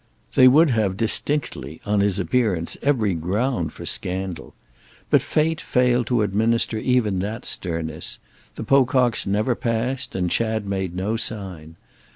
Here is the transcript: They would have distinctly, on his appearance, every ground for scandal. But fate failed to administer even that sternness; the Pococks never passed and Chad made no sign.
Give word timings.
They 0.33 0.47
would 0.47 0.71
have 0.71 0.97
distinctly, 0.97 1.79
on 1.85 1.99
his 1.99 2.17
appearance, 2.17 2.75
every 2.81 3.13
ground 3.13 3.71
for 3.71 3.85
scandal. 3.85 4.55
But 5.11 5.21
fate 5.21 5.61
failed 5.61 6.07
to 6.07 6.23
administer 6.23 6.79
even 6.79 7.19
that 7.19 7.45
sternness; 7.45 8.17
the 8.55 8.63
Pococks 8.63 9.27
never 9.27 9.53
passed 9.53 10.15
and 10.15 10.31
Chad 10.31 10.65
made 10.65 10.95
no 10.95 11.17
sign. 11.17 11.75